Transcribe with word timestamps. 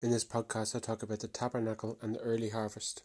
In 0.00 0.12
this 0.12 0.24
podcast, 0.24 0.76
I 0.76 0.78
talk 0.78 1.02
about 1.02 1.18
the 1.18 1.26
tabernacle 1.26 1.98
and 2.00 2.14
the 2.14 2.20
early 2.20 2.50
harvest. 2.50 3.02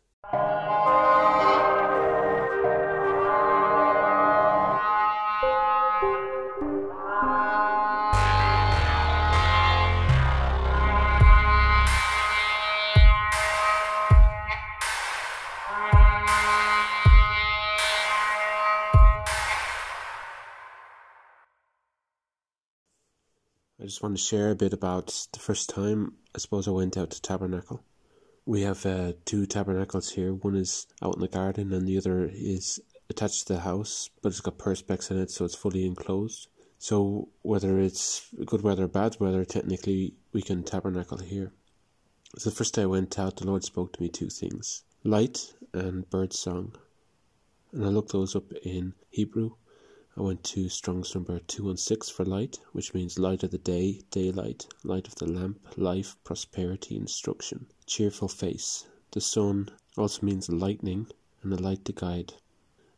I 23.80 23.86
just 23.86 24.04
want 24.04 24.16
to 24.16 24.22
share 24.22 24.52
a 24.52 24.56
bit 24.56 24.74
about 24.74 25.28
the 25.34 25.40
first 25.40 25.72
time 25.72 26.18
I 26.36 26.40
suppose 26.40 26.68
I 26.68 26.72
went 26.72 26.98
out 26.98 27.12
to 27.12 27.22
Tabernacle. 27.22 27.84
We 28.46 28.62
have 28.62 28.86
uh, 28.86 29.14
two 29.24 29.46
tabernacles 29.46 30.12
here. 30.12 30.34
One 30.34 30.56
is 30.56 30.88
out 31.02 31.16
in 31.16 31.22
the 31.22 31.28
garden, 31.28 31.72
and 31.72 31.88
the 31.88 31.98
other 31.98 32.30
is 32.32 32.80
attached 33.10 33.48
to 33.48 33.54
the 33.54 33.60
house, 33.60 34.10
but 34.22 34.30
it's 34.30 34.42
got 34.42 34.58
perspex 34.58 35.12
in 35.12 35.20
it, 35.20 35.30
so 35.30 35.46
it's 35.46 35.56
fully 35.56 35.86
enclosed. 35.86 36.48
So 36.80 37.30
whether 37.44 37.80
it's 37.80 38.28
good 38.46 38.64
weather 38.64 38.86
or 38.86 38.88
bad 38.88 39.18
weather, 39.20 39.46
technically 39.46 40.16
we 40.34 40.42
can 40.42 40.64
tabernacle 40.64 41.20
here. 41.20 41.54
So 42.38 42.50
the 42.50 42.56
first 42.56 42.74
day 42.74 42.82
I 42.82 42.88
went 42.88 43.18
out, 43.20 43.38
the 43.38 43.46
Lord 43.46 43.64
spoke 43.64 43.94
to 43.94 44.02
me 44.02 44.10
two 44.10 44.30
things: 44.30 44.84
light 45.04 45.54
and 45.72 46.10
bird 46.10 46.34
song. 46.34 46.76
And 47.72 47.86
I 47.86 47.90
looked 47.90 48.12
those 48.12 48.36
up 48.36 48.52
in 48.64 48.94
Hebrew, 49.12 49.52
I 50.16 50.22
went 50.22 50.44
to 50.44 50.70
Strong's 50.70 51.16
number 51.16 51.40
216 51.40 52.14
for 52.14 52.24
light, 52.24 52.60
which 52.72 52.94
means 52.94 53.18
light 53.18 53.42
of 53.42 53.50
the 53.50 53.58
day, 53.58 54.04
daylight, 54.12 54.68
light 54.84 55.08
of 55.08 55.16
the 55.16 55.26
lamp, 55.26 55.76
life, 55.76 56.16
prosperity, 56.24 56.96
instruction, 56.96 57.66
cheerful 57.88 58.28
face. 58.28 58.86
The 59.10 59.22
sun 59.22 59.70
also 59.98 60.24
means 60.24 60.50
lightning 60.50 61.08
and 61.42 61.52
the 61.52 61.60
light 61.60 61.84
to 61.86 61.94
guide. 61.94 62.36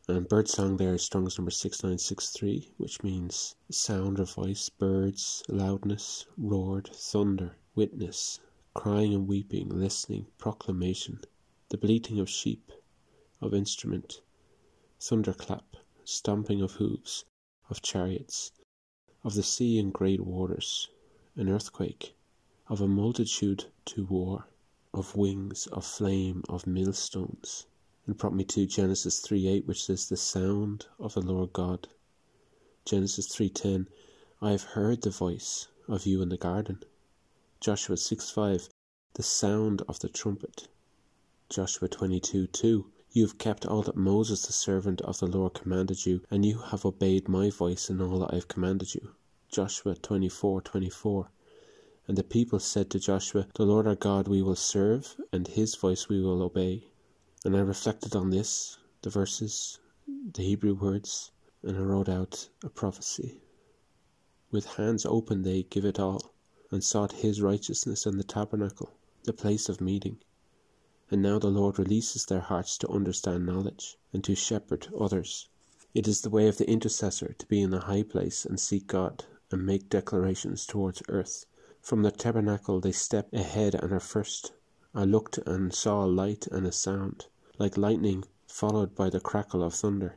And 0.06 0.28
bird 0.28 0.46
song 0.46 0.76
there 0.76 0.94
is 0.96 1.04
Strong's 1.04 1.38
number 1.38 1.50
6963, 1.50 2.72
which 2.76 3.02
means 3.02 3.54
sound 3.70 4.20
or 4.20 4.26
voice, 4.26 4.68
birds, 4.68 5.42
loudness, 5.48 6.26
roared, 6.36 6.90
thunder, 6.92 7.56
witness, 7.74 8.40
crying 8.74 9.14
and 9.14 9.26
weeping, 9.26 9.70
listening, 9.70 10.26
proclamation, 10.36 11.22
the 11.70 11.78
bleating 11.78 12.20
of 12.20 12.28
sheep, 12.28 12.70
of 13.40 13.54
instrument, 13.54 14.20
thunderclap, 15.00 15.76
stamping 16.08 16.62
of 16.62 16.72
hoofs, 16.74 17.24
of 17.68 17.82
chariots, 17.82 18.52
of 19.24 19.34
the 19.34 19.42
sea 19.42 19.76
and 19.76 19.92
great 19.92 20.20
waters, 20.20 20.88
an 21.34 21.48
earthquake, 21.48 22.14
of 22.68 22.80
a 22.80 22.86
multitude 22.86 23.64
to 23.84 24.04
war, 24.04 24.46
of 24.94 25.16
wings, 25.16 25.66
of 25.72 25.84
flame, 25.84 26.44
of 26.48 26.64
millstones. 26.64 27.66
And 28.06 28.16
brought 28.16 28.34
me 28.34 28.44
to 28.44 28.66
Genesis 28.66 29.18
3 29.18 29.48
8, 29.48 29.66
which 29.66 29.84
says, 29.84 30.08
The 30.08 30.16
sound 30.16 30.86
of 31.00 31.14
the 31.14 31.22
Lord 31.22 31.52
God. 31.52 31.88
Genesis 32.84 33.26
3.10, 33.34 33.88
I 34.40 34.52
have 34.52 34.62
heard 34.62 35.02
the 35.02 35.10
voice 35.10 35.66
of 35.88 36.06
you 36.06 36.22
in 36.22 36.28
the 36.28 36.36
garden. 36.36 36.84
Joshua 37.58 37.96
6 37.96 38.30
5, 38.30 38.68
the 39.14 39.24
sound 39.24 39.82
of 39.88 39.98
the 39.98 40.08
trumpet. 40.08 40.68
Joshua 41.48 41.88
22 41.88 42.46
2, 42.46 42.92
you 43.16 43.22
have 43.22 43.38
kept 43.38 43.64
all 43.64 43.80
that 43.80 43.96
Moses 43.96 44.42
the 44.42 44.52
servant 44.52 45.00
of 45.00 45.18
the 45.20 45.26
Lord 45.26 45.54
commanded 45.54 46.04
you, 46.04 46.20
and 46.30 46.44
you 46.44 46.58
have 46.58 46.84
obeyed 46.84 47.30
my 47.30 47.48
voice 47.48 47.88
in 47.88 47.98
all 47.98 48.18
that 48.18 48.32
I 48.32 48.34
have 48.34 48.46
commanded 48.46 48.94
you. 48.94 49.12
Joshua 49.50 49.94
twenty 49.94 50.28
four 50.28 50.60
twenty 50.60 50.90
four. 50.90 51.30
And 52.06 52.18
the 52.18 52.22
people 52.22 52.58
said 52.58 52.90
to 52.90 52.98
Joshua, 52.98 53.48
The 53.54 53.64
Lord 53.64 53.86
our 53.86 53.94
God 53.94 54.28
we 54.28 54.42
will 54.42 54.54
serve, 54.54 55.16
and 55.32 55.48
his 55.48 55.76
voice 55.76 56.10
we 56.10 56.20
will 56.20 56.42
obey. 56.42 56.88
And 57.42 57.56
I 57.56 57.60
reflected 57.60 58.14
on 58.14 58.28
this, 58.28 58.76
the 59.00 59.08
verses, 59.08 59.78
the 60.34 60.42
Hebrew 60.42 60.74
words, 60.74 61.30
and 61.62 61.74
I 61.74 61.80
wrote 61.80 62.10
out 62.10 62.50
a 62.62 62.68
prophecy. 62.68 63.40
With 64.50 64.66
hands 64.76 65.06
open 65.06 65.40
they 65.40 65.62
give 65.62 65.86
it 65.86 65.98
all, 65.98 66.34
and 66.70 66.84
sought 66.84 67.12
his 67.12 67.40
righteousness 67.40 68.04
and 68.04 68.20
the 68.20 68.24
tabernacle, 68.24 68.92
the 69.24 69.32
place 69.32 69.70
of 69.70 69.80
meeting. 69.80 70.18
And 71.10 71.22
now 71.22 71.38
the 71.38 71.48
Lord 71.50 71.78
releases 71.78 72.24
their 72.24 72.40
hearts 72.40 72.76
to 72.78 72.88
understand 72.88 73.46
knowledge, 73.46 73.96
and 74.12 74.24
to 74.24 74.34
shepherd 74.34 74.88
others. 74.98 75.48
It 75.94 76.08
is 76.08 76.22
the 76.22 76.30
way 76.30 76.48
of 76.48 76.58
the 76.58 76.68
intercessor 76.68 77.34
to 77.38 77.46
be 77.46 77.62
in 77.62 77.70
the 77.70 77.80
high 77.80 78.02
place 78.02 78.44
and 78.44 78.58
seek 78.58 78.88
God, 78.88 79.24
and 79.50 79.64
make 79.64 79.88
declarations 79.88 80.66
towards 80.66 81.02
earth. 81.08 81.46
From 81.80 82.02
the 82.02 82.10
tabernacle 82.10 82.80
they 82.80 82.90
step 82.90 83.32
ahead 83.32 83.76
and 83.76 83.92
are 83.92 84.00
first. 84.00 84.52
I 84.92 85.04
looked 85.04 85.38
and 85.46 85.72
saw 85.72 86.04
a 86.04 86.06
light 86.06 86.48
and 86.48 86.66
a 86.66 86.72
sound, 86.72 87.26
like 87.58 87.76
lightning 87.76 88.24
followed 88.48 88.94
by 88.94 89.08
the 89.08 89.20
crackle 89.20 89.62
of 89.62 89.74
thunder. 89.74 90.16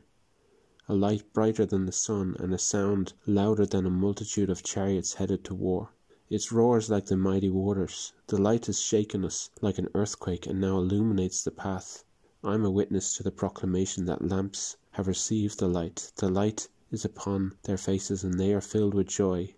A 0.88 0.94
light 0.94 1.32
brighter 1.32 1.64
than 1.64 1.86
the 1.86 1.92
sun, 1.92 2.34
and 2.40 2.52
a 2.52 2.58
sound 2.58 3.12
louder 3.26 3.64
than 3.64 3.86
a 3.86 3.90
multitude 3.90 4.50
of 4.50 4.64
chariots 4.64 5.14
headed 5.14 5.44
to 5.44 5.54
war. 5.54 5.90
Its 6.30 6.52
roars 6.52 6.88
like 6.88 7.06
the 7.06 7.16
mighty 7.16 7.50
waters. 7.50 8.12
The 8.28 8.40
light 8.40 8.66
has 8.66 8.80
shaken 8.80 9.24
us 9.24 9.50
like 9.60 9.78
an 9.78 9.88
earthquake 9.94 10.46
and 10.46 10.60
now 10.60 10.78
illuminates 10.78 11.42
the 11.42 11.50
path. 11.50 12.04
I 12.44 12.54
am 12.54 12.64
a 12.64 12.70
witness 12.70 13.16
to 13.16 13.24
the 13.24 13.32
proclamation 13.32 14.04
that 14.04 14.28
lamps 14.28 14.76
have 14.92 15.08
received 15.08 15.58
the 15.58 15.66
light. 15.66 16.12
The 16.14 16.30
light 16.30 16.68
is 16.92 17.04
upon 17.04 17.56
their 17.64 17.76
faces 17.76 18.22
and 18.22 18.38
they 18.38 18.54
are 18.54 18.60
filled 18.60 18.94
with 18.94 19.08
joy. 19.08 19.56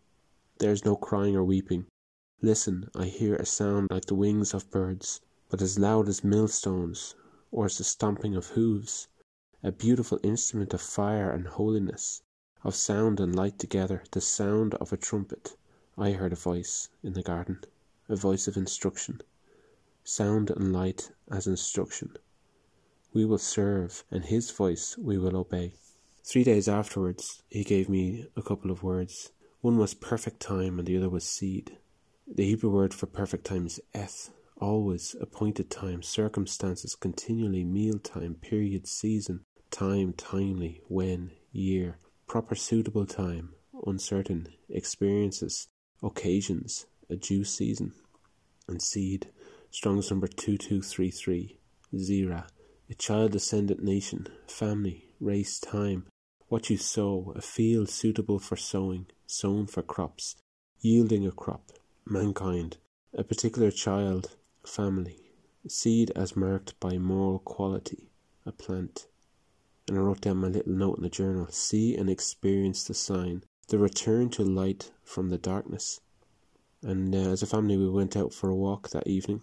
There 0.61 0.73
is 0.73 0.83
no 0.83 0.97
crying 0.97 1.37
or 1.37 1.45
weeping. 1.45 1.89
Listen, 2.41 2.89
I 2.95 3.05
hear 3.05 3.37
a 3.37 3.45
sound 3.45 3.89
like 3.91 4.07
the 4.07 4.15
wings 4.15 4.55
of 4.55 4.71
birds, 4.71 5.21
but 5.51 5.61
as 5.61 5.79
loud 5.79 6.09
as 6.09 6.25
millstones, 6.25 7.15
or 7.51 7.67
as 7.67 7.77
the 7.77 7.85
stamping 7.85 8.35
of 8.35 8.47
hoofs. 8.47 9.09
A 9.63 9.73
beautiful 9.73 10.19
instrument 10.23 10.73
of 10.73 10.81
fire 10.81 11.31
and 11.31 11.49
holiness, 11.49 12.23
of 12.65 12.75
sound 12.75 13.21
and 13.21 13.37
light 13.37 13.59
together, 13.59 14.05
the 14.13 14.23
sound 14.23 14.73
of 14.77 14.91
a 14.91 14.97
trumpet. 14.97 15.55
I 15.99 16.13
heard 16.13 16.33
a 16.33 16.37
voice 16.37 16.89
in 17.03 17.13
the 17.13 17.23
garden, 17.23 17.61
a 18.09 18.17
voice 18.17 18.49
of 18.49 18.57
instruction, 18.57 19.21
sound 20.05 20.49
and 20.49 20.73
light 20.73 21.11
as 21.31 21.47
instruction. 21.47 22.17
We 23.13 23.27
will 23.27 23.39
serve, 23.39 24.03
and 24.11 24.25
his 24.25 24.51
voice 24.51 24.97
we 24.97 25.19
will 25.19 25.37
obey. 25.37 25.75
Three 26.25 26.45
days 26.45 26.67
afterwards, 26.67 27.43
he 27.51 27.63
gave 27.63 27.91
me 27.91 28.27
a 28.37 28.43
couple 28.43 28.71
of 28.71 28.83
words. 28.83 29.33
One 29.61 29.77
was 29.77 29.93
perfect 29.93 30.41
time, 30.41 30.79
and 30.79 30.89
the 30.89 30.97
other 30.97 31.11
was 31.11 31.25
seed. 31.25 31.77
The 32.27 32.47
Hebrew 32.47 32.71
word 32.71 32.95
for 32.95 33.07
perfect 33.07 33.45
time 33.45 33.67
is 33.67 33.81
eth, 33.93 34.31
always, 34.57 35.15
appointed 35.21 35.71
time, 35.71 36.03
circumstances, 36.03 36.95
continually, 36.95 37.65
meal 37.65 37.99
time, 37.99 38.37
period, 38.37 38.87
season, 38.87 39.45
time, 39.71 40.15
timely, 40.15 40.81
when, 40.89 41.33
year, 41.53 41.99
proper, 42.27 42.55
suitable 42.55 43.05
time, 43.05 43.55
uncertain, 43.87 44.49
experiences, 44.71 45.69
occasions, 46.03 46.87
a 47.09 47.17
due 47.17 47.45
season, 47.45 47.93
and 48.69 48.83
seed, 48.83 49.29
Strong's 49.71 50.11
number 50.11 50.27
2233, 50.27 51.59
Zerah, 51.97 52.47
a 52.91 52.95
child 52.95 53.33
descendant 53.33 53.83
nation, 53.83 54.29
family, 54.47 55.07
race, 55.21 55.59
time, 55.59 56.07
what 56.49 56.69
you 56.69 56.77
sow, 56.77 57.33
a 57.37 57.41
field 57.41 57.89
suitable 57.89 58.39
for 58.39 58.57
sowing, 58.57 59.07
sown 59.27 59.67
for 59.67 59.83
crops, 59.83 60.37
yielding 60.81 61.27
a 61.27 61.33
crop, 61.33 61.73
mankind, 62.05 62.77
a 63.15 63.25
particular 63.25 63.71
child, 63.71 64.37
family, 64.67 65.33
seed 65.69 66.11
as 66.17 66.37
marked 66.37 66.79
by 66.81 66.99
moral 66.99 67.39
quality, 67.39 68.11
a 68.45 68.53
plant. 68.53 69.07
And 69.89 69.97
I 69.97 70.01
wrote 70.01 70.21
down 70.21 70.39
my 70.39 70.49
little 70.49 70.73
note 70.73 70.99
in 70.99 71.03
the 71.03 71.09
journal 71.09 71.49
see 71.51 71.97
and 71.97 72.11
experience 72.11 72.85
the 72.85 72.95
sign 72.95 73.43
the 73.69 73.79
return 73.79 74.29
to 74.29 74.43
light 74.43 74.91
from 75.05 75.31
the 75.31 75.39
darkness. 75.39 76.01
And 76.83 77.15
uh, 77.15 77.31
as 77.31 77.43
a 77.43 77.47
family, 77.47 77.77
we 77.77 77.89
went 77.89 78.17
out 78.17 78.35
for 78.35 78.51
a 78.51 78.57
walk 78.57 78.91
that 78.91 79.07
evening, 79.07 79.43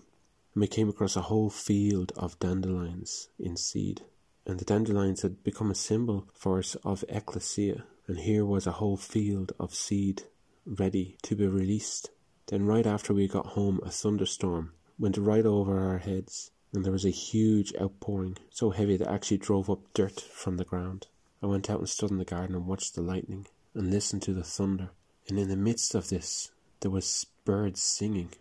and 0.54 0.62
we 0.62 0.68
came 0.68 0.90
across 0.90 1.16
a 1.16 1.24
whole 1.24 1.50
field 1.50 2.12
of 2.18 2.40
dandelions 2.40 3.30
in 3.40 3.56
seed. 3.56 4.02
And 4.46 4.60
the 4.60 4.66
dandelions 4.66 5.22
had 5.22 5.44
become 5.44 5.72
a 5.72 5.76
symbol 5.76 6.28
for 6.34 6.60
us 6.60 6.76
of 6.84 7.06
ecclesia, 7.08 7.86
and 8.08 8.20
here 8.20 8.46
was 8.46 8.68
a 8.68 8.74
whole 8.74 8.98
field 8.98 9.54
of 9.60 9.74
seed 9.74 10.24
ready 10.66 11.18
to 11.24 11.36
be 11.36 11.48
released. 11.48 12.10
Then, 12.48 12.66
right 12.66 12.86
after 12.86 13.14
we 13.14 13.28
got 13.28 13.48
home, 13.48 13.80
a 13.84 13.90
thunderstorm 13.90 14.74
went 14.98 15.18
right 15.18 15.46
over 15.46 15.80
our 15.80 16.00
heads, 16.00 16.52
and 16.74 16.84
there 16.84 16.92
was 16.92 17.06
a 17.06 17.10
huge 17.10 17.74
outpouring, 17.80 18.38
so 18.50 18.72
heavy 18.72 18.98
that 18.98 19.10
actually 19.10 19.38
drove 19.38 19.70
up 19.70 19.80
dirt 19.94 20.20
from 20.20 20.58
the 20.58 20.66
ground. 20.66 21.08
I 21.42 21.46
went 21.46 21.70
out 21.70 21.80
and 21.80 21.88
stood 21.88 22.12
in 22.12 22.18
the 22.18 22.26
garden 22.26 22.56
and 22.56 22.68
watched 22.68 22.96
the 22.96 23.02
lightning 23.02 23.48
and 23.74 23.92
listened 23.92 24.22
to 24.24 24.34
the 24.34 24.44
thunder. 24.44 24.90
And 25.28 25.38
in 25.38 25.50
the 25.50 25.56
midst 25.56 25.96
of 25.96 26.10
this, 26.10 26.52
there 26.80 26.92
was 26.92 27.26
birds 27.46 27.82
singing. 27.82 28.32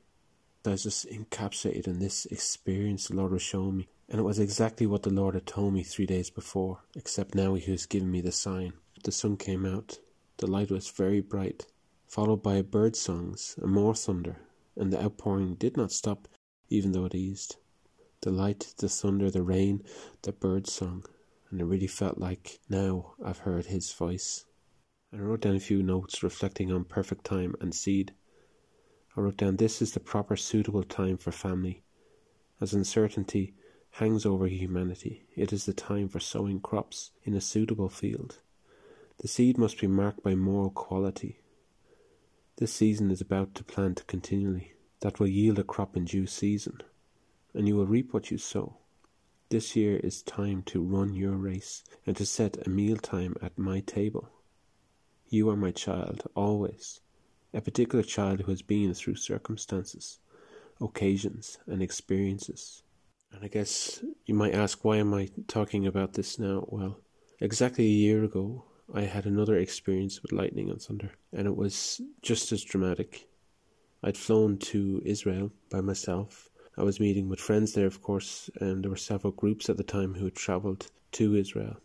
I 0.65 0.71
was 0.71 0.83
just 0.83 1.09
encapsulated 1.09 1.87
in 1.87 1.99
this 1.99 2.27
experience 2.27 3.09
the 3.09 3.17
Lord 3.17 3.33
was 3.33 3.43
showing 3.43 3.79
me. 3.79 3.89
And 4.09 4.19
it 4.19 4.25
was 4.25 4.39
exactly 4.39 4.87
what 4.87 5.03
the 5.03 5.11
Lord 5.11 5.35
had 5.35 5.47
told 5.47 5.75
me 5.75 5.83
three 5.83 6.07
days 6.07 6.31
before, 6.31 6.81
except 6.97 7.35
now 7.35 7.55
He 7.55 7.71
was 7.71 7.87
giving 7.87 8.11
me 8.11 8.21
the 8.21 8.33
sign. 8.33 8.73
The 9.05 9.13
sun 9.13 9.37
came 9.37 9.65
out. 9.65 9.99
The 10.39 10.47
light 10.47 10.71
was 10.71 10.91
very 10.91 11.21
bright, 11.21 11.67
followed 12.07 12.43
by 12.43 12.63
bird 12.63 12.97
songs 12.97 13.57
and 13.61 13.73
more 13.73 13.95
thunder, 13.95 14.37
and 14.77 14.93
the 14.93 15.03
outpouring 15.03 15.55
did 15.55 15.77
not 15.77 15.93
stop, 15.93 16.29
even 16.69 16.93
though 16.93 17.05
it 17.05 17.15
eased. 17.15 17.57
The 18.21 18.31
light, 18.31 18.75
the 18.79 18.89
thunder, 18.89 19.31
the 19.31 19.43
rain, 19.43 19.85
the 20.23 20.33
bird 20.33 20.67
song, 20.67 21.05
and 21.51 21.61
it 21.61 21.65
really 21.65 21.87
felt 21.87 22.19
like 22.19 22.61
now 22.69 23.15
I've 23.25 23.39
heard 23.39 23.67
his 23.67 23.93
voice. 23.93 24.45
I 25.11 25.17
wrote 25.17 25.41
down 25.41 25.57
a 25.57 25.61
few 25.61 25.83
notes 25.83 26.23
reflecting 26.23 26.71
on 26.71 26.85
perfect 26.85 27.25
time 27.25 27.55
and 27.61 27.75
seed. 27.75 28.13
I 29.17 29.23
wrote 29.23 29.39
down 29.39 29.57
this 29.57 29.81
is 29.81 29.93
the 29.93 30.01
proper 30.01 30.37
suitable 30.37 30.83
time 30.83 31.17
for 31.17 31.33
family. 31.33 31.83
As 32.61 32.75
uncertainty 32.75 33.55
hangs 33.93 34.27
over 34.27 34.47
humanity, 34.47 35.27
it 35.35 35.51
is 35.51 35.65
the 35.65 35.73
time 35.73 36.09
for 36.09 36.21
sowing 36.21 36.61
crops 36.61 37.13
in 37.25 37.35
a 37.35 37.41
suitable 37.41 37.89
field. 37.89 38.41
The 39.21 39.29
seed 39.29 39.57
must 39.57 39.81
be 39.81 39.87
marked 39.87 40.23
by 40.23 40.35
moral 40.35 40.71
quality. 40.71 41.41
This 42.57 42.73
season 42.75 43.11
is 43.11 43.23
about 43.23 43.55
to 43.55 43.65
plant 43.65 44.07
continually, 44.07 44.75
that 45.01 45.19
will 45.19 45.29
yield 45.29 45.59
a 45.59 45.65
crop 45.65 45.97
in 45.97 46.05
due 46.05 46.27
season, 46.27 46.83
and 47.55 47.67
you 47.67 47.77
will 47.77 47.87
reap 47.87 48.13
what 48.13 48.31
you 48.31 48.37
sow. 48.37 48.77
This 49.49 49.75
year 49.75 49.97
is 49.97 50.23
time 50.23 50.63
to 50.65 50.83
run 50.83 51.15
your 51.15 51.33
race 51.33 51.83
and 52.05 52.15
to 52.19 52.27
set 52.27 52.67
a 52.67 52.69
meal 52.69 52.99
time 52.99 53.35
at 53.41 53.59
my 53.59 53.81
table. 53.81 54.29
You 55.31 55.51
are 55.51 55.57
my 55.57 55.73
child, 55.73 56.23
always, 56.35 57.01
a 57.53 57.61
particular 57.61 58.03
child 58.03 58.41
who 58.41 58.51
has 58.51 58.63
been 58.63 58.95
through 58.95 59.17
circumstances, 59.17 60.21
occasions, 60.81 61.59
and 61.67 61.83
experiences. 61.83 62.83
And 63.31 63.45
I 63.45 63.49
guess 63.49 64.03
you 64.25 64.33
might 64.35 64.55
ask, 64.55 64.83
why 64.87 64.97
am 64.97 65.13
I 65.13 65.29
talking 65.47 65.87
about 65.87 66.15
this 66.15 66.39
now? 66.39 66.65
Well, 66.69 67.01
exactly 67.41 67.85
a 67.85 67.89
year 67.89 68.25
ago, 68.25 68.65
I 68.95 69.03
had 69.03 69.27
another 69.27 69.59
experience 69.59 70.23
with 70.23 70.33
lightning 70.33 70.71
and 70.71 70.81
thunder, 70.81 71.13
and 71.35 71.47
it 71.47 71.57
was 71.57 72.01
just 72.23 72.51
as 72.51 72.65
dramatic. 72.65 73.29
I'd 74.03 74.17
flown 74.17 74.57
to 74.59 75.03
Israel 75.05 75.53
by 75.71 75.83
myself. 75.83 76.49
I 76.79 76.85
was 76.85 77.01
meeting 77.01 77.29
with 77.29 77.39
friends 77.39 77.75
there, 77.75 77.87
of 77.87 78.01
course, 78.01 78.49
and 78.63 78.83
there 78.83 78.91
were 78.91 78.97
several 78.97 79.35
groups 79.35 79.69
at 79.69 79.77
the 79.77 79.85
time 79.85 80.15
who 80.15 80.25
had 80.25 80.37
travelled 80.37 80.91
to 81.13 81.37
Israel. 81.37 81.77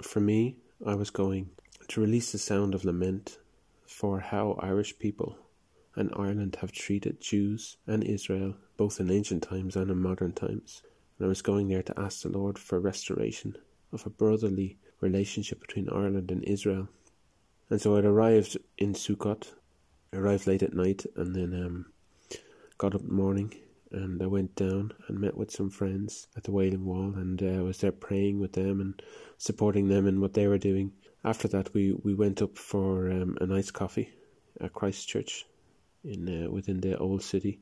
For 0.00 0.20
me, 0.20 0.56
I 0.86 0.94
was 0.94 1.10
going 1.10 1.50
to 1.88 2.00
release 2.00 2.32
the 2.32 2.38
sound 2.38 2.74
of 2.74 2.84
lament 2.84 3.38
for 3.86 4.20
how 4.20 4.58
Irish 4.60 4.98
people 4.98 5.36
and 5.94 6.10
Ireland 6.16 6.56
have 6.60 6.72
treated 6.72 7.20
Jews 7.20 7.76
and 7.86 8.02
Israel, 8.02 8.54
both 8.76 9.00
in 9.00 9.10
ancient 9.10 9.42
times 9.42 9.76
and 9.76 9.90
in 9.90 9.98
modern 9.98 10.32
times. 10.32 10.82
And 11.18 11.26
I 11.26 11.28
was 11.28 11.42
going 11.42 11.68
there 11.68 11.82
to 11.82 12.00
ask 12.00 12.22
the 12.22 12.28
Lord 12.28 12.58
for 12.58 12.80
restoration 12.80 13.56
of 13.92 14.04
a 14.04 14.10
brotherly 14.10 14.78
relationship 15.00 15.60
between 15.60 15.88
Ireland 15.88 16.30
and 16.30 16.42
Israel. 16.44 16.88
And 17.70 17.80
so 17.80 17.96
I'd 17.96 18.04
arrived 18.04 18.56
in 18.78 18.94
Sukkot, 18.94 19.52
arrived 20.12 20.46
late 20.46 20.62
at 20.62 20.74
night, 20.74 21.06
and 21.16 21.34
then 21.34 21.54
um, 21.54 21.86
got 22.78 22.94
up 22.94 23.02
in 23.02 23.08
the 23.08 23.14
morning 23.14 23.54
and 23.94 24.20
I 24.22 24.26
went 24.26 24.56
down 24.56 24.92
and 25.08 25.20
met 25.20 25.36
with 25.36 25.50
some 25.50 25.70
friends 25.70 26.26
at 26.36 26.44
the 26.44 26.50
Wailing 26.50 26.84
Wall, 26.84 27.14
and 27.14 27.40
uh, 27.42 27.64
was 27.64 27.78
there 27.78 27.92
praying 27.92 28.40
with 28.40 28.52
them 28.52 28.80
and 28.80 29.00
supporting 29.38 29.88
them 29.88 30.06
in 30.06 30.20
what 30.20 30.34
they 30.34 30.48
were 30.48 30.58
doing. 30.58 30.92
After 31.24 31.48
that, 31.48 31.72
we, 31.74 31.92
we 32.02 32.14
went 32.14 32.42
up 32.42 32.58
for 32.58 33.10
um, 33.10 33.38
a 33.40 33.46
nice 33.46 33.70
coffee 33.70 34.10
at 34.60 34.72
Christchurch 34.72 35.46
in 36.04 36.44
uh, 36.44 36.50
within 36.50 36.80
the 36.80 36.98
old 36.98 37.22
city. 37.22 37.60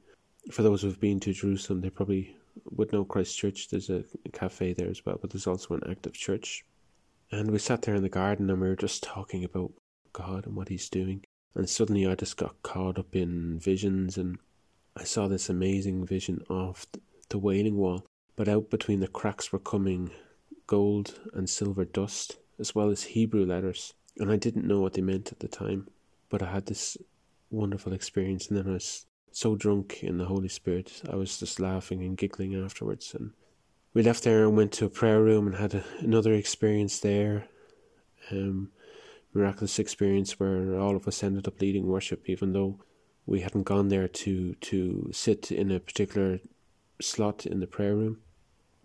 For 0.50 0.62
those 0.62 0.82
who've 0.82 1.00
been 1.00 1.20
to 1.20 1.32
Jerusalem, 1.32 1.80
they 1.80 1.90
probably 1.90 2.36
would 2.70 2.92
know 2.92 3.04
Christchurch. 3.04 3.68
There's 3.68 3.90
a, 3.90 4.04
cafe 4.32 4.72
there 4.72 4.88
as 4.88 5.06
well, 5.06 5.18
but 5.20 5.30
there's 5.30 5.46
also 5.46 5.74
an 5.74 5.82
active 5.88 6.14
church 6.14 6.64
and 7.32 7.50
we 7.50 7.58
sat 7.58 7.82
there 7.82 7.94
in 7.94 8.02
the 8.02 8.10
garden 8.10 8.50
and 8.50 8.60
we 8.60 8.68
were 8.68 8.76
just 8.76 9.02
talking 9.02 9.42
about 9.42 9.72
God 10.12 10.46
and 10.46 10.54
what 10.54 10.68
He's 10.68 10.90
doing. 10.90 11.24
And 11.54 11.68
suddenly 11.68 12.06
I 12.06 12.14
just 12.14 12.36
got 12.36 12.62
caught 12.62 12.98
up 12.98 13.16
in 13.16 13.58
visions 13.58 14.18
and 14.18 14.38
I 14.94 15.04
saw 15.04 15.28
this 15.28 15.48
amazing 15.48 16.04
vision 16.04 16.44
of 16.50 16.86
the 17.30 17.38
Wailing 17.38 17.76
Wall. 17.76 18.04
But 18.36 18.48
out 18.48 18.68
between 18.68 19.00
the 19.00 19.08
cracks 19.08 19.50
were 19.50 19.58
coming 19.58 20.10
gold 20.66 21.20
and 21.32 21.48
silver 21.48 21.86
dust, 21.86 22.36
as 22.62 22.74
well 22.74 22.88
as 22.88 23.02
Hebrew 23.02 23.44
letters. 23.44 23.92
And 24.16 24.32
I 24.32 24.36
didn't 24.36 24.66
know 24.66 24.80
what 24.80 24.94
they 24.94 25.02
meant 25.02 25.32
at 25.32 25.40
the 25.40 25.48
time. 25.48 25.88
But 26.30 26.42
I 26.42 26.50
had 26.50 26.64
this 26.64 26.96
wonderful 27.50 27.92
experience 27.92 28.48
and 28.48 28.56
then 28.56 28.66
I 28.66 28.72
was 28.72 29.04
so 29.32 29.56
drunk 29.56 30.02
in 30.02 30.18
the 30.18 30.26
Holy 30.26 30.48
Spirit, 30.48 31.02
I 31.10 31.16
was 31.16 31.38
just 31.38 31.60
laughing 31.60 32.02
and 32.02 32.16
giggling 32.16 32.54
afterwards. 32.54 33.14
And 33.14 33.32
we 33.94 34.02
left 34.02 34.24
there 34.24 34.44
and 34.44 34.56
went 34.56 34.72
to 34.72 34.86
a 34.86 34.90
prayer 34.90 35.22
room 35.22 35.46
and 35.46 35.56
had 35.56 35.74
a, 35.74 35.84
another 36.00 36.32
experience 36.32 37.00
there. 37.00 37.48
Um, 38.30 38.70
miraculous 39.34 39.78
experience 39.78 40.38
where 40.38 40.78
all 40.78 40.96
of 40.96 41.08
us 41.08 41.22
ended 41.22 41.48
up 41.48 41.60
leading 41.60 41.86
worship, 41.86 42.28
even 42.28 42.52
though 42.52 42.78
we 43.26 43.40
hadn't 43.40 43.64
gone 43.64 43.88
there 43.88 44.08
to 44.08 44.54
to 44.54 45.10
sit 45.12 45.50
in 45.50 45.70
a 45.70 45.80
particular 45.80 46.40
slot 47.00 47.46
in 47.46 47.60
the 47.60 47.66
prayer 47.66 47.94
room. 47.94 48.18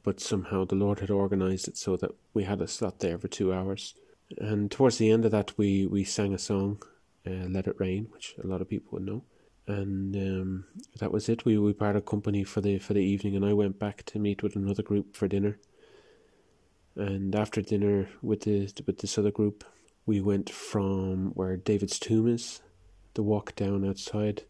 But 0.07 0.21
somehow 0.21 0.63
the 0.63 0.75
Lord 0.75 1.00
had 1.01 1.09
organized 1.09 1.68
it 1.68 1.75
so 1.75 1.98
that 1.98 2.12
we 2.33 2.45
had 2.45 2.62
a 2.62 2.68
slot 2.68 3.00
there 3.00 3.18
for 3.18 3.27
two 3.27 3.51
hours. 3.51 3.94
And 4.38 4.71
towards 4.71 4.98
the 5.00 5.12
end 5.12 5.25
of 5.25 5.31
that, 5.31 5.57
we, 5.57 5.86
we 5.86 6.06
sang 6.06 6.33
a 6.33 6.38
song, 6.38 6.81
uh, 7.25 7.48
Let 7.50 7.68
It 7.68 7.75
Rain, 7.77 8.07
which 8.13 8.36
a 8.42 8.48
lot 8.48 8.62
of 8.62 8.69
people 8.69 8.92
would 8.94 9.06
know 9.06 9.24
and 9.68 10.15
um, 10.15 10.65
that 11.00 11.12
was 11.12 11.27
it. 11.27 11.44
We 11.44 11.57
we 11.57 11.74
parted 11.74 12.06
company 12.06 12.45
for 12.45 12.62
the 12.62 12.80
for 12.80 12.94
the 12.94 13.01
evening, 13.01 13.36
and 13.36 13.45
I 13.45 13.51
went 13.51 13.80
back 13.80 14.04
to 14.06 14.18
meet 14.18 14.42
with 14.42 14.56
another 14.56 14.81
group 14.81 15.13
for 15.13 15.27
dinner. 15.27 15.59
And 16.95 17.36
after 17.36 17.62
dinner 17.62 18.07
with 18.21 18.44
the 18.44 18.71
with 18.86 19.00
this 19.00 19.18
other 19.18 19.31
group, 19.31 19.65
we 20.06 20.21
went 20.21 20.50
from 20.50 21.31
where 21.33 21.57
David's 21.57 22.00
tomb 22.00 22.30
is, 22.30 22.62
the 23.13 23.24
walk 23.24 23.56
down 23.56 23.88
outside 23.88 24.44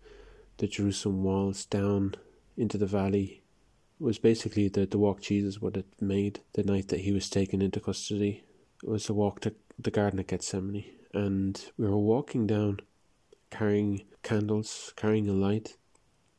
the 0.57 0.67
Jerusalem 0.67 1.23
walls 1.23 1.65
down 1.65 2.13
into 2.55 2.77
the 2.77 2.85
valley. 2.85 3.41
Was 3.99 4.19
basically 4.19 4.67
the 4.67 4.85
the 4.85 4.99
walk 4.99 5.21
Jesus 5.21 5.59
would 5.59 5.75
have 5.75 5.85
made 5.99 6.41
the 6.53 6.63
night 6.63 6.89
that 6.89 6.99
he 7.01 7.11
was 7.11 7.29
taken 7.29 7.61
into 7.61 7.79
custody. 7.79 8.43
It 8.83 8.89
was 8.89 9.09
a 9.09 9.13
walk 9.13 9.39
to 9.41 9.55
the 9.79 9.91
Garden 9.91 10.19
of 10.19 10.27
Gethsemane, 10.27 10.85
and 11.13 11.63
we 11.77 11.87
were 11.87 11.97
walking 11.97 12.45
down 12.45 12.79
carrying 13.49 14.03
candles, 14.23 14.93
carrying 14.95 15.29
a 15.29 15.33
light, 15.33 15.77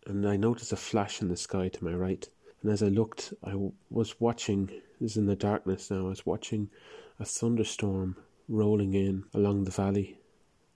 and 0.07 0.27
I 0.27 0.37
noticed 0.37 0.73
a 0.73 0.77
flash 0.77 1.21
in 1.21 1.29
the 1.29 1.37
sky 1.37 1.69
to 1.69 1.85
my 1.85 1.93
right. 1.93 2.29
And 2.63 2.73
as 2.73 2.83
I 2.83 2.89
looked, 2.89 3.35
I 3.45 3.51
w- 3.51 3.73
was 3.91 4.21
watching, 4.21 4.67
this 5.01 5.13
is 5.13 5.17
in 5.17 5.27
the 5.27 5.37
darkness 5.37 5.91
now, 5.91 6.07
I 6.07 6.09
was 6.09 6.27
watching 6.27 6.71
a 7.21 7.25
thunderstorm 7.25 8.17
rolling 8.49 8.95
in 8.95 9.25
along 9.35 9.65
the 9.65 9.71
valley. 9.71 10.19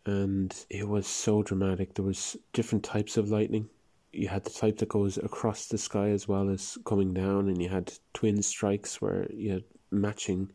And 0.04 0.54
it 0.68 0.88
was 0.88 1.06
so 1.06 1.42
dramatic. 1.42 1.94
There 1.94 2.04
was 2.04 2.36
different 2.52 2.84
types 2.84 3.16
of 3.16 3.30
lightning. 3.30 3.68
You 4.12 4.28
had 4.28 4.44
the 4.44 4.50
type 4.50 4.78
that 4.78 4.88
goes 4.88 5.18
across 5.18 5.66
the 5.66 5.78
sky 5.78 6.10
as 6.10 6.28
well 6.28 6.50
as 6.50 6.78
coming 6.84 7.14
down, 7.14 7.48
and 7.48 7.60
you 7.62 7.68
had 7.68 7.92
twin 8.12 8.42
strikes 8.42 9.00
where 9.00 9.26
you 9.32 9.52
had 9.52 9.64
matching 9.90 10.52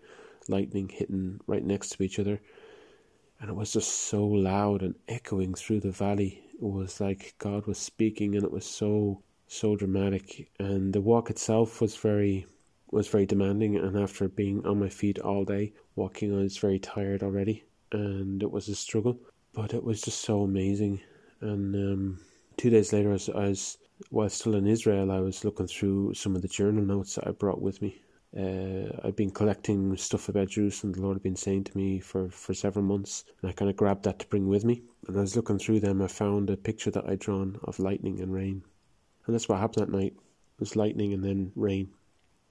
lightning 0.48 0.90
hitting 0.90 1.40
right 1.46 1.64
next 1.64 1.90
to 1.90 2.04
each 2.04 2.20
other 2.20 2.40
and 3.40 3.50
it 3.50 3.56
was 3.56 3.74
just 3.74 3.90
so 3.90 4.26
loud 4.26 4.82
and 4.82 4.96
echoing 5.08 5.54
through 5.54 5.80
the 5.80 5.92
valley. 5.92 6.42
It 6.54 6.64
was 6.64 7.00
like 7.00 7.36
God 7.38 7.68
was 7.68 7.78
speaking, 7.78 8.36
and 8.36 8.44
it 8.44 8.52
was 8.52 8.66
so 8.66 9.22
so 9.48 9.76
dramatic. 9.76 10.50
And 10.60 10.92
the 10.94 11.02
walk 11.02 11.30
itself 11.30 11.80
was 11.80 11.96
very 11.96 12.48
was 12.92 13.08
very 13.08 13.26
demanding. 13.26 13.76
And 13.76 13.98
after 13.98 14.28
being 14.28 14.66
on 14.66 14.80
my 14.80 14.90
feet 14.90 15.20
all 15.20 15.46
day 15.46 15.74
walking, 15.96 16.34
I 16.34 16.42
was 16.42 16.58
very 16.58 16.80
tired 16.80 17.22
already, 17.22 17.64
and 17.92 18.42
it 18.42 18.52
was 18.52 18.68
a 18.70 18.76
struggle. 18.76 19.20
But 19.54 19.74
it 19.74 19.84
was 19.84 20.02
just 20.02 20.22
so 20.22 20.42
amazing. 20.42 21.02
And 21.42 21.76
um, 21.76 22.20
two 22.58 22.70
days 22.70 22.92
later, 22.94 23.14
as 23.14 23.30
I 23.30 23.48
was 23.50 23.78
while 24.10 24.30
still 24.30 24.56
in 24.56 24.68
Israel, 24.68 25.12
I 25.12 25.20
was 25.20 25.46
looking 25.46 25.68
through 25.68 26.14
some 26.14 26.36
of 26.36 26.42
the 26.42 26.48
journal 26.48 26.84
notes 26.84 27.16
that 27.16 27.28
I 27.28 27.32
brought 27.32 27.62
with 27.62 27.82
me 27.82 28.02
uh, 28.36 28.90
I'd 29.04 29.16
been 29.16 29.32
collecting 29.32 29.96
stuff 29.96 30.28
about 30.28 30.50
Jerusalem. 30.50 30.94
The 30.94 31.02
Lord 31.02 31.16
had 31.16 31.24
been 31.24 31.36
saying 31.36 31.64
to 31.66 31.78
me 31.78 32.00
for, 32.00 32.30
for 32.30 32.54
several 32.54 32.84
months, 32.84 33.24
and 33.42 33.50
I 33.50 33.54
kind 33.54 33.70
of 33.72 33.78
grabbed 33.78 34.04
that 34.04 34.20
to 34.20 34.28
bring 34.28 34.48
with 34.48 34.66
me. 34.66 34.84
And 35.08 35.18
I 35.18 35.22
was 35.22 35.36
looking 35.36 35.58
through 35.58 35.80
them, 35.80 36.02
I 36.02 36.08
found 36.08 36.50
a 36.50 36.58
picture 36.58 36.92
that 36.92 37.08
I'd 37.08 37.20
drawn 37.20 37.60
of 37.64 37.80
lightning 37.80 38.20
and 38.20 38.34
rain, 38.34 38.64
and 39.26 39.34
that's 39.34 39.48
what 39.48 39.60
happened 39.60 39.88
that 39.88 39.98
night. 39.98 40.14
It 40.14 40.60
was 40.60 40.76
lightning 40.76 41.14
and 41.14 41.24
then 41.24 41.52
rain, 41.56 41.90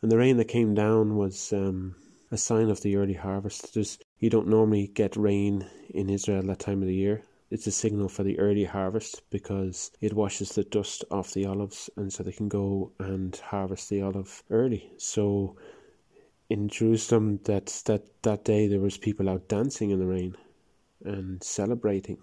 and 0.02 0.10
the 0.10 0.16
rain 0.16 0.38
that 0.38 0.48
came 0.48 0.74
down 0.74 1.16
was 1.16 1.52
um, 1.52 1.94
a 2.30 2.36
sign 2.36 2.70
of 2.70 2.80
the 2.80 2.96
early 2.96 3.14
harvest. 3.14 3.74
There's, 3.74 3.98
you 4.18 4.30
don't 4.30 4.48
normally 4.48 4.86
get 4.88 5.16
rain 5.16 5.68
in 5.90 6.08
Israel 6.08 6.42
that 6.42 6.58
time 6.58 6.80
of 6.80 6.88
the 6.88 6.94
year 6.94 7.22
it's 7.48 7.66
a 7.68 7.70
signal 7.70 8.08
for 8.08 8.24
the 8.24 8.38
early 8.40 8.64
harvest 8.64 9.22
because 9.30 9.92
it 10.00 10.12
washes 10.12 10.50
the 10.50 10.64
dust 10.64 11.04
off 11.12 11.32
the 11.32 11.46
olives 11.46 11.88
and 11.96 12.12
so 12.12 12.22
they 12.22 12.32
can 12.32 12.48
go 12.48 12.90
and 12.98 13.36
harvest 13.36 13.88
the 13.88 14.02
olive 14.02 14.42
early. 14.50 14.90
So 14.96 15.56
in 16.50 16.68
Jerusalem 16.68 17.38
that 17.44 17.66
that, 17.86 18.02
that 18.22 18.44
day 18.44 18.66
there 18.66 18.80
was 18.80 18.98
people 18.98 19.28
out 19.28 19.48
dancing 19.48 19.90
in 19.90 20.00
the 20.00 20.06
rain 20.06 20.36
and 21.04 21.42
celebrating 21.42 22.18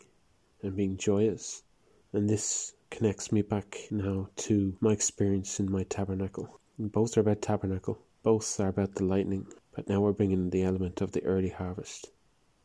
and 0.61 0.75
being 0.75 0.97
joyous. 0.97 1.63
And 2.11 2.29
this 2.29 2.73
connects 2.89 3.31
me 3.31 3.41
back 3.41 3.77
now 3.91 4.29
to 4.35 4.75
my 4.81 4.91
experience 4.91 5.59
in 5.59 5.71
my 5.71 5.83
tabernacle. 5.83 6.59
Both 6.77 7.17
are 7.17 7.21
about 7.21 7.41
tabernacle, 7.41 7.97
both 8.23 8.59
are 8.59 8.67
about 8.67 8.95
the 8.95 9.05
lightning, 9.05 9.47
but 9.73 9.87
now 9.87 10.01
we're 10.01 10.11
bringing 10.11 10.49
the 10.49 10.63
element 10.63 11.01
of 11.01 11.13
the 11.13 11.23
early 11.23 11.49
harvest. 11.49 12.11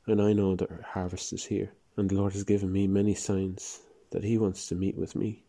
And 0.06 0.20
I 0.20 0.32
know 0.32 0.56
that 0.56 0.70
harvest 0.82 1.32
is 1.32 1.44
here. 1.44 1.72
And 1.98 2.08
the 2.08 2.14
Lord 2.14 2.32
has 2.34 2.44
given 2.44 2.70
me 2.70 2.86
many 2.86 3.12
signs 3.12 3.80
that 4.10 4.22
He 4.22 4.38
wants 4.38 4.68
to 4.68 4.76
meet 4.76 4.96
with 4.96 5.16
me. 5.16 5.42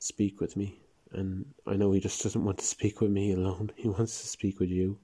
speak 0.00 0.40
with 0.40 0.56
me. 0.56 0.80
And 1.12 1.54
I 1.64 1.76
know 1.76 1.92
He 1.92 2.00
just 2.00 2.20
doesn't 2.24 2.44
want 2.44 2.58
to 2.58 2.64
speak 2.64 3.00
with 3.00 3.12
me 3.12 3.30
alone, 3.30 3.70
He 3.76 3.88
wants 3.88 4.20
to 4.20 4.26
speak 4.26 4.58
with 4.58 4.68
you. 4.68 4.98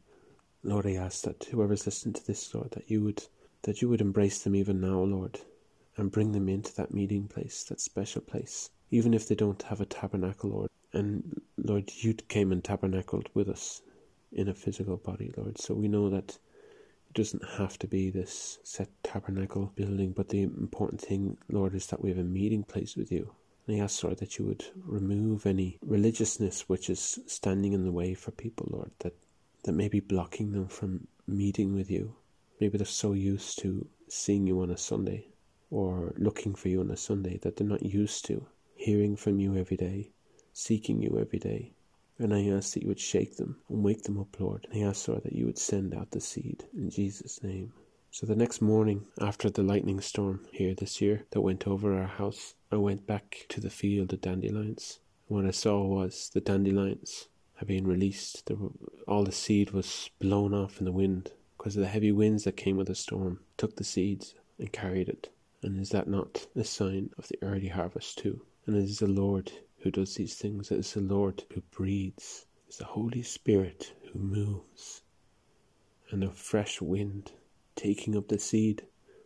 Lord, 0.65 0.87
I 0.87 0.95
ask 0.95 1.23
that 1.23 1.45
whoever's 1.45 1.87
listening 1.87 2.15
to 2.15 2.27
this, 2.27 2.53
Lord, 2.53 2.73
that 2.73 2.91
you 2.91 3.05
would 3.05 3.23
that 3.63 3.81
you 3.81 3.89
would 3.89 4.01
embrace 4.01 4.43
them 4.43 4.57
even 4.57 4.81
now, 4.81 4.99
Lord, 4.99 5.39
and 5.97 6.11
bring 6.11 6.33
them 6.33 6.49
into 6.49 6.75
that 6.75 6.93
meeting 6.93 7.29
place, 7.29 7.63
that 7.69 7.81
special 7.81 8.21
place, 8.21 8.71
even 8.91 9.15
if 9.15 9.29
they 9.29 9.37
don't 9.37 9.63
have 9.63 9.81
a 9.81 9.87
tabernacle, 9.87 10.51
Lord. 10.51 10.71
And 10.93 11.41
Lord, 11.57 11.93
you 11.95 12.15
came 12.15 12.51
and 12.51 12.65
tabernacled 12.65 13.29
with 13.35 13.49
us 13.49 13.83
in 14.33 14.49
a 14.49 14.55
physical 14.55 14.97
body, 14.97 15.33
Lord. 15.37 15.59
So 15.59 15.75
we 15.75 15.87
know 15.87 16.11
that 16.11 16.39
doesn't 17.19 17.45
have 17.59 17.77
to 17.81 17.89
be 17.89 18.11
this 18.11 18.59
set 18.63 18.89
tabernacle 19.03 19.73
building, 19.75 20.13
but 20.13 20.29
the 20.29 20.43
important 20.43 21.01
thing, 21.01 21.37
Lord, 21.51 21.75
is 21.75 21.89
that 21.89 22.01
we 22.01 22.11
have 22.11 22.19
a 22.19 22.23
meeting 22.23 22.63
place 22.63 22.95
with 22.95 23.11
you. 23.11 23.35
And 23.67 23.77
I 23.77 23.85
ask, 23.85 24.05
Lord, 24.05 24.19
that 24.19 24.39
you 24.39 24.45
would 24.47 24.65
remove 24.77 25.45
any 25.45 25.79
religiousness 25.85 26.69
which 26.69 26.89
is 26.89 27.19
standing 27.27 27.73
in 27.73 27.85
the 27.85 27.91
way 27.91 28.15
for 28.15 28.31
people, 28.31 28.69
Lord, 28.71 28.93
that, 29.01 29.15
that 29.65 29.73
may 29.73 29.89
be 29.89 29.99
blocking 29.99 30.53
them 30.53 30.69
from 30.69 31.09
meeting 31.27 31.75
with 31.75 31.91
you. 31.91 32.15
Maybe 32.61 32.79
they're 32.79 32.87
so 32.87 33.15
used 33.15 33.59
to 33.63 33.89
seeing 34.09 34.47
you 34.47 34.63
on 34.63 34.71
a 34.71 34.77
Sunday 34.77 35.27
or 35.73 36.15
looking 36.17 36.55
for 36.55 36.69
you 36.69 36.81
on 36.81 36.91
a 36.93 36.97
Sunday 36.97 37.39
that 37.39 37.57
they're 37.57 37.67
not 37.67 37.83
used 37.83 38.25
to 38.27 38.47
hearing 38.77 39.17
from 39.17 39.41
you 39.41 39.57
every 39.57 39.77
day, 39.77 40.13
seeking 40.53 41.03
you 41.03 41.19
every 41.21 41.41
day. 41.41 41.73
And 42.19 42.35
I 42.35 42.49
ask 42.49 42.75
that 42.75 42.83
you 42.83 42.89
would 42.89 42.99
shake 42.99 43.37
them 43.37 43.59
and 43.69 43.85
wake 43.85 44.03
them 44.03 44.19
up, 44.19 44.41
Lord. 44.41 44.67
And 44.71 44.85
I 44.85 44.89
ask, 44.89 45.07
Lord, 45.07 45.23
that 45.23 45.35
you 45.35 45.47
would 45.47 45.59
send 45.59 45.95
out 45.95 46.11
the 46.11 46.21
seed 46.21 46.65
in 46.75 46.91
Jesus' 46.91 47.43
name. 47.43 47.73
So 48.11 48.27
the 48.27 48.35
next 48.35 48.61
morning, 48.61 49.07
after 49.21 49.51
the 49.51 49.63
lightning 49.63 50.01
storm 50.01 50.41
here 50.51 50.75
this 50.75 51.01
year 51.01 51.27
that 51.31 51.43
went 51.43 51.69
over 51.69 51.95
our 51.95 52.09
house, 52.09 52.55
I 52.73 52.77
went 52.77 53.07
back 53.07 53.47
to 53.51 53.61
the 53.61 53.71
field 53.71 54.13
of 54.13 54.23
dandelions. 54.23 54.99
And 55.29 55.37
what 55.37 55.47
I 55.47 55.53
saw 55.53 55.85
was 55.85 56.31
the 56.33 56.41
dandelions 56.41 57.29
had 57.57 57.69
been 57.69 57.87
released. 57.87 58.51
All 59.07 59.25
the 59.25 59.33
seed 59.33 59.71
was 59.73 60.11
blown 60.19 60.55
off 60.55 60.79
in 60.79 60.87
the 60.87 60.93
wind 60.93 61.33
because 61.57 61.77
of 61.77 61.83
the 61.83 61.89
heavy 61.89 62.13
winds 62.13 62.45
that 62.45 62.57
came 62.57 62.77
with 62.77 62.89
the 62.89 62.95
storm. 62.95 63.41
Took 63.57 63.77
the 63.77 63.85
seeds 63.85 64.35
and 64.59 64.73
carried 64.73 65.09
it. 65.09 65.31
And 65.63 65.79
is 65.79 65.91
that 65.91 66.09
not 66.09 66.47
a 66.57 66.65
sign 66.65 67.11
of 67.19 67.29
the 67.29 67.39
early 67.43 67.69
harvest 67.69 68.19
too? 68.19 68.43
And 68.67 68.77
it 68.77 68.85
is 68.85 69.01
the 69.01 69.07
Lord 69.07 69.53
who 69.89 69.93
does 69.93 70.17
these 70.17 70.35
things. 70.35 70.71
It 70.71 70.81
is 70.81 70.93
the 70.93 71.01
Lord 71.01 71.45
who 71.55 71.63
breathes. 71.71 72.45
It 72.67 72.73
is 72.73 72.77
the 72.77 72.85
Holy 72.85 73.23
Spirit 73.23 73.95
who 74.13 74.19
moves. 74.19 75.01
And 76.11 76.23
a 76.23 76.31
fresh 76.31 76.83
wind 76.83 77.33
taking 77.75 78.15
up 78.15 78.29
the 78.29 78.39
seed 78.39 78.83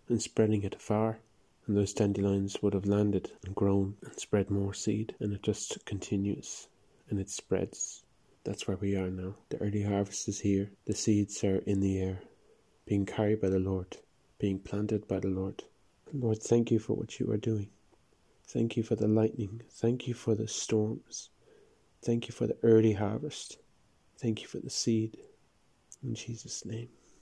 and 0.09 0.23
spreading 0.23 0.63
it 0.63 0.77
afar. 0.77 1.19
And 1.67 1.77
those 1.77 1.93
dandelions 1.93 2.63
would 2.63 2.75
have 2.75 2.87
landed 2.87 3.33
and 3.45 3.57
grown 3.57 3.97
and 4.05 4.17
spread 4.21 4.51
more 4.51 4.73
seed. 4.73 5.17
And 5.19 5.33
it 5.33 5.43
just 5.43 5.85
continues 5.85 6.69
and 7.11 7.19
it 7.19 7.29
spreads. 7.29 8.05
That's 8.45 8.69
where 8.69 8.77
we 8.77 8.95
are 8.95 9.11
now. 9.11 9.35
The 9.49 9.59
early 9.59 9.83
harvest 9.83 10.29
is 10.29 10.39
here. 10.39 10.71
The 10.85 10.95
seeds 10.95 11.43
are 11.43 11.57
in 11.67 11.81
the 11.81 11.99
air, 12.01 12.21
being 12.87 13.05
carried 13.05 13.41
by 13.41 13.49
the 13.49 13.59
Lord, 13.59 13.97
being 14.39 14.61
planted 14.61 15.09
by 15.09 15.19
the 15.19 15.29
Lord. 15.29 15.65
Lord, 16.13 16.41
thank 16.41 16.71
you 16.71 16.79
for 16.79 16.95
what 16.95 17.19
you 17.19 17.29
are 17.33 17.37
doing. 17.37 17.69
Thank 18.53 18.77
you 18.77 18.83
for 18.83 18.97
the 18.97 19.09
lightning. 19.09 19.63
Thank 19.71 20.07
you 20.07 20.13
for 20.13 20.35
the 20.35 20.47
storms. 20.47 21.31
Thank 22.05 22.29
you 22.29 22.35
for 22.35 22.47
the 22.47 22.57
early 22.63 22.93
harvest. 22.93 23.57
Thank 24.19 24.43
you 24.43 24.49
for 24.49 24.59
the 24.59 24.69
seed. 24.69 25.17
In 26.03 26.15
Jesus' 26.15 26.67
name. 26.67 26.89